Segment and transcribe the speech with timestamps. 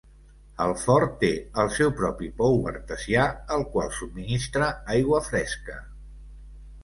[0.63, 1.27] El fort té
[1.63, 5.77] el seu propi pou artesià, el qual subministra aigua fresca.